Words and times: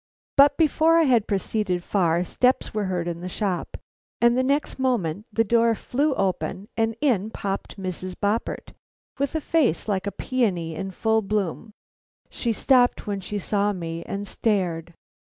But 0.35 0.57
before 0.57 0.97
I 0.97 1.03
had 1.03 1.27
proceeded 1.27 1.83
far, 1.83 2.23
steps 2.23 2.73
were 2.73 2.85
heard 2.85 3.07
in 3.07 3.21
the 3.21 3.29
shop, 3.29 3.77
and 4.19 4.35
the 4.35 4.41
next 4.41 4.79
moment 4.79 5.27
the 5.31 5.43
door 5.43 5.75
flew 5.75 6.15
open 6.15 6.69
and 6.75 6.95
in 7.01 7.29
popped 7.29 7.79
Mrs. 7.79 8.15
Boppert, 8.19 8.73
with 9.19 9.35
a 9.35 9.39
face 9.41 9.87
like 9.87 10.07
a 10.07 10.11
peony 10.11 10.73
in 10.73 10.89
full 10.89 11.21
blossom. 11.21 11.75
She 12.31 12.51
stopped 12.51 13.05
when 13.05 13.19
she 13.19 13.37
saw 13.37 13.73
me 13.73 14.01
and 14.05 14.27
stared. 14.27 14.95